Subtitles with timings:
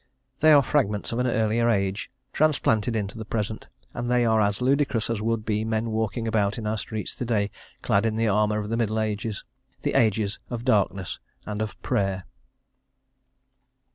[0.39, 4.59] They are fragments of an earlier age transplanted into the present, and they are as
[4.59, 7.51] ludicrous as would be men walking about in our streets to day
[7.83, 9.43] clad in the armour of the Middle Ages,
[9.83, 12.25] the ages of Darkness and of Prayer.